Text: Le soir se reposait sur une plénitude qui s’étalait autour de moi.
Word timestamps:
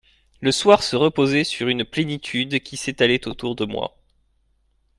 Le 0.39 0.51
soir 0.51 0.81
se 0.81 0.95
reposait 0.95 1.43
sur 1.43 1.67
une 1.67 1.85
plénitude 1.85 2.63
qui 2.63 2.75
s’étalait 2.75 3.27
autour 3.27 3.55
de 3.55 3.65
moi. 3.65 3.95